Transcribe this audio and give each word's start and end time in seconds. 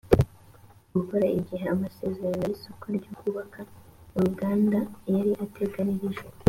gukora 0.93 1.25
igihe 1.39 1.65
amasezerano 1.75 2.41
y 2.49 2.53
isoko 2.55 2.85
ryo 2.97 3.11
kubaka 3.19 3.59
uruganda 4.15 4.79
yari 5.13 5.31
ateganirijwe 5.45 6.27